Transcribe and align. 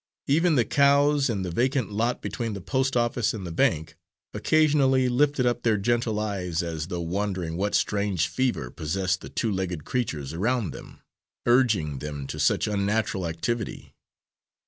Even 0.25 0.55
the 0.55 0.65
cows 0.65 1.29
in 1.29 1.43
the 1.43 1.51
vacant 1.51 1.91
lot 1.91 2.23
between 2.23 2.53
the 2.53 2.59
post 2.59 2.97
office 2.97 3.35
and 3.35 3.45
the 3.45 3.51
bank 3.51 3.95
occasionally 4.33 5.07
lifted 5.07 5.45
up 5.45 5.61
their 5.61 5.77
gentle 5.77 6.19
eyes 6.19 6.63
as 6.63 6.87
though 6.87 6.99
wondering 7.01 7.55
what 7.55 7.75
strange 7.75 8.25
fever 8.27 8.71
possessed 8.71 9.21
the 9.21 9.29
two 9.29 9.51
legged 9.51 9.85
creatures 9.85 10.33
around 10.33 10.71
them, 10.71 11.01
urging 11.45 11.99
them 11.99 12.25
to 12.25 12.39
such 12.39 12.65
unnatural 12.65 13.27
activity. 13.27 13.93